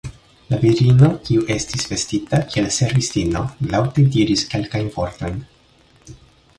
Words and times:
La 0.51 0.57
virino, 0.61 1.09
kiu 1.27 1.43
estis 1.57 1.85
vestita 1.91 2.41
kiel 2.55 2.71
servistino, 2.79 3.45
laŭte 3.75 4.09
diris 4.17 4.49
kelkajn 4.55 4.93
vortojn. 4.99 5.41